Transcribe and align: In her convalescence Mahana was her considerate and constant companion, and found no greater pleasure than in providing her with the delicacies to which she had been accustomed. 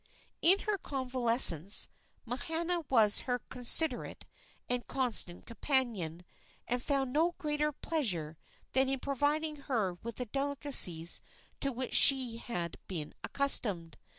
In 0.41 0.57
her 0.61 0.79
convalescence 0.79 1.87
Mahana 2.25 2.81
was 2.89 3.19
her 3.29 3.37
considerate 3.49 4.25
and 4.67 4.87
constant 4.87 5.45
companion, 5.45 6.25
and 6.67 6.81
found 6.81 7.13
no 7.13 7.35
greater 7.37 7.71
pleasure 7.71 8.35
than 8.71 8.89
in 8.89 8.99
providing 8.99 9.57
her 9.57 9.93
with 10.01 10.15
the 10.15 10.25
delicacies 10.25 11.21
to 11.59 11.71
which 11.71 11.93
she 11.93 12.37
had 12.37 12.77
been 12.87 13.13
accustomed. 13.23 13.99